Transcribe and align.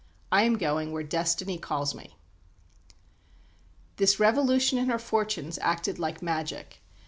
I 0.31 0.45
am 0.45 0.57
going 0.57 0.91
where 0.91 1.03
Destiny 1.03 1.59
calls 1.59 1.93
me." 1.93 2.15
This 3.97 4.19
revolution 4.19 4.79
in 4.79 4.89
her 4.89 4.97
fortunes 4.97 5.59
acted 5.61 5.99
like 5.99 6.23
magic. 6.23 6.81